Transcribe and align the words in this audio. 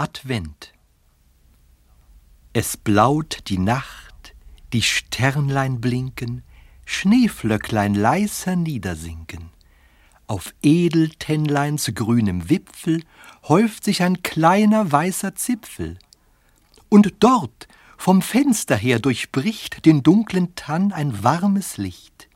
Advent. 0.00 0.72
Es 2.54 2.78
blaut 2.78 3.40
die 3.48 3.58
Nacht, 3.58 4.34
die 4.72 4.80
Sternlein 4.80 5.82
blinken, 5.82 6.42
Schneeflöcklein 6.86 7.94
leiser 7.94 8.56
niedersinken. 8.56 9.50
Auf 10.26 10.54
Edeltennleins 10.62 11.92
grünem 11.94 12.48
Wipfel 12.48 13.02
häuft 13.46 13.84
sich 13.84 14.02
ein 14.02 14.22
kleiner 14.22 14.90
weißer 14.90 15.34
Zipfel. 15.34 15.98
Und 16.88 17.16
dort, 17.20 17.68
vom 17.98 18.22
Fenster 18.22 18.76
her, 18.76 19.00
durchbricht 19.00 19.84
den 19.84 20.02
dunklen 20.02 20.54
Tann 20.54 20.92
ein 20.92 21.22
warmes 21.22 21.76
Licht. 21.76 22.30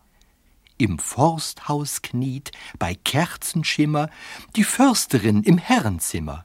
Im 0.76 0.98
Forsthaus 0.98 2.02
kniet, 2.02 2.52
bei 2.78 2.94
Kerzenschimmer, 2.94 4.10
die 4.54 4.64
Försterin 4.64 5.42
im 5.42 5.56
Herrenzimmer 5.56 6.44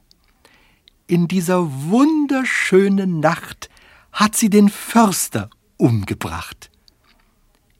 in 1.10 1.26
dieser 1.26 1.66
wunderschönen 1.90 3.18
Nacht 3.18 3.68
hat 4.12 4.36
sie 4.36 4.48
den 4.48 4.68
Förster 4.68 5.50
umgebracht. 5.76 6.70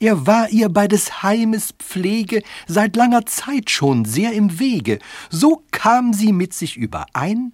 Er 0.01 0.27
war 0.27 0.49
ihr 0.49 0.69
bei 0.69 0.89
des 0.89 1.23
Heimes 1.23 1.73
Pflege 1.79 2.43
seit 2.67 2.97
langer 2.97 3.27
Zeit 3.27 3.71
schon 3.71 4.05
sehr 4.05 4.33
im 4.33 4.59
Wege, 4.59 4.99
so 5.29 5.63
kam 5.71 6.13
sie 6.13 6.33
mit 6.33 6.55
sich 6.55 6.77
überein, 6.77 7.53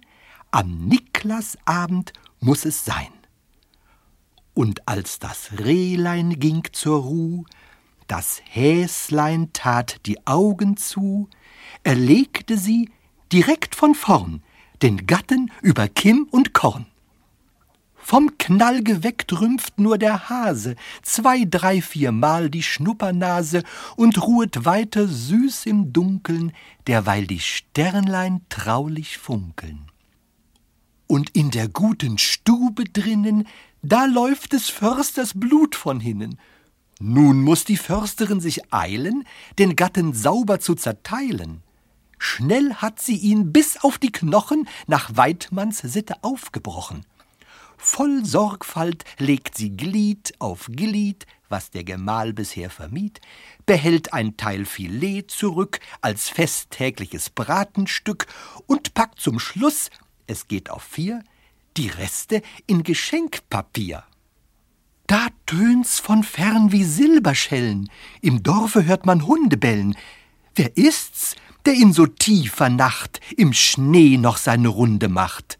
am 0.49 0.87
Niklasabend 0.87 2.11
muss 2.39 2.65
es 2.65 2.83
sein. 2.83 3.11
Und 4.55 4.87
als 4.87 5.19
das 5.19 5.59
Rehlein 5.59 6.39
ging 6.39 6.63
zur 6.71 7.03
Ruh, 7.03 7.43
das 8.07 8.41
Häslein 8.45 9.51
tat 9.53 9.97
die 10.07 10.25
Augen 10.25 10.75
zu, 10.77 11.29
erlegte 11.83 12.57
sie 12.57 12.89
direkt 13.31 13.75
von 13.75 13.93
vorn 13.93 14.41
den 14.81 15.07
Gatten 15.07 15.51
über 15.61 15.87
Kim 15.87 16.27
und 16.29 16.53
Korn. 16.53 16.85
Vom 17.95 18.37
Knall 18.37 18.83
geweckt 18.83 19.33
rümpft 19.33 19.79
nur 19.79 19.97
der 19.97 20.29
Hase 20.29 20.75
zwei, 21.01 21.43
drei, 21.43 21.81
viermal 21.81 22.49
die 22.49 22.63
Schnuppernase 22.63 23.63
und 23.97 24.21
ruhet 24.23 24.63
weiter 24.63 25.07
süß 25.09 25.65
im 25.65 25.91
Dunkeln, 25.91 26.53
derweil 26.87 27.27
die 27.27 27.41
Sternlein 27.41 28.45
traulich 28.47 29.17
funkeln. 29.17 29.91
Und 31.07 31.31
in 31.31 31.51
der 31.51 31.67
guten 31.67 32.17
Stube 32.17 32.85
drinnen, 32.85 33.45
da 33.81 34.05
läuft 34.05 34.53
des 34.53 34.69
Försters 34.69 35.33
Blut 35.35 35.75
von 35.75 35.99
hinnen. 35.99 36.39
Nun 37.01 37.41
muss 37.41 37.65
die 37.65 37.75
Försterin 37.75 38.39
sich 38.39 38.73
eilen, 38.73 39.25
den 39.59 39.75
Gatten 39.75 40.13
sauber 40.13 40.61
zu 40.61 40.75
zerteilen. 40.75 41.61
Schnell 42.17 42.75
hat 42.75 42.99
sie 42.99 43.15
ihn 43.15 43.51
bis 43.53 43.77
auf 43.83 43.97
die 43.97 44.11
Knochen 44.11 44.67
nach 44.87 45.15
Weidmanns 45.15 45.79
Sitte 45.79 46.23
aufgebrochen. 46.23 47.05
Voll 47.77 48.25
Sorgfalt 48.25 49.05
legt 49.19 49.55
sie 49.55 49.77
Glied 49.77 50.33
auf 50.39 50.67
Glied, 50.71 51.27
was 51.47 51.69
der 51.69 51.83
Gemahl 51.83 52.33
bisher 52.33 52.69
vermied, 52.69 53.21
behält 53.65 54.13
ein 54.13 54.35
Teil 54.35 54.65
Filet 54.65 55.27
zurück 55.27 55.79
als 56.01 56.29
festtägliches 56.29 57.29
Bratenstück 57.29 58.25
und 58.65 58.93
packt 58.93 59.21
zum 59.21 59.39
Schluss, 59.39 59.89
es 60.25 60.47
geht 60.47 60.69
auf 60.69 60.83
vier, 60.83 61.23
die 61.77 61.87
Reste 61.87 62.41
in 62.65 62.83
Geschenkpapier. 62.83 64.03
Da 65.05 65.27
tönt's 65.45 65.99
von 65.99 66.23
fern 66.23 66.71
wie 66.71 66.83
Silberschellen, 66.83 67.89
im 68.21 68.43
Dorfe 68.43 68.85
hört 68.85 69.05
man 69.05 69.25
Hunde 69.25 69.55
bellen. 69.55 69.95
Wer 70.55 70.75
ist's? 70.75 71.35
Der 71.67 71.75
in 71.75 71.91
so 71.91 72.07
tiefer 72.07 72.69
Nacht 72.69 73.19
im 73.35 73.51
Schnee 73.51 74.17
noch 74.17 74.37
seine 74.37 74.69
Runde 74.69 75.09
macht. 75.09 75.59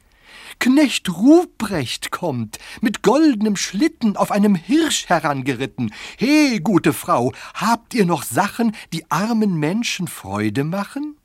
Knecht 0.58 1.10
Ruprecht 1.10 2.12
kommt, 2.12 2.60
mit 2.80 3.04
goldenem 3.04 3.58
Schlitten 3.58 4.16
auf 4.16 4.32
einem 4.32 4.56
Hirsch 4.56 5.10
herangeritten. 5.10 5.94
He, 6.16 6.62
gute 6.62 6.94
Frau, 6.94 7.34
habt 7.54 7.94
ihr 7.94 8.06
noch 8.06 8.23
Sachen, 8.23 8.73
die 8.94 9.12
armen 9.12 9.60
Menschen 9.60 10.08
Freude 10.08 10.64
machen? 10.64 11.17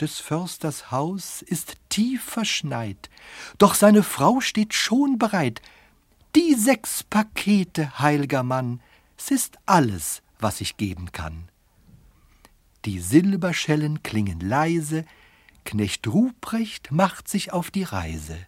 Des 0.00 0.20
Försters 0.20 0.92
Haus 0.92 1.42
ist 1.42 1.74
tief 1.88 2.22
verschneit, 2.22 3.10
doch 3.58 3.74
seine 3.74 4.04
Frau 4.04 4.40
steht 4.40 4.72
schon 4.72 5.18
bereit. 5.18 5.62
Die 6.36 6.54
sechs 6.54 7.02
Pakete, 7.02 7.98
heilger 7.98 8.44
Mann, 8.44 8.80
s 9.16 9.32
ist 9.32 9.58
alles, 9.66 10.22
was 10.38 10.60
ich 10.60 10.76
geben 10.76 11.10
kann 11.10 11.48
die 12.84 13.00
Silberschellen 13.00 14.02
klingen 14.02 14.40
leise, 14.40 15.04
Knecht 15.64 16.06
Ruprecht 16.06 16.90
macht 16.92 17.28
sich 17.28 17.52
auf 17.52 17.70
die 17.70 17.82
Reise. 17.82 18.38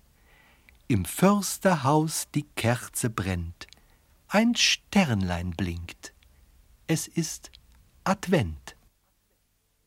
Im 0.89 1.05
Försterhaus 1.05 2.29
die 2.35 2.47
Kerze 2.57 3.11
brennt, 3.11 3.67
ein 4.29 4.57
Sternlein 4.57 5.51
blinkt. 5.51 6.15
Es 6.87 7.07
ist 7.07 7.51
Advent. 8.05 8.77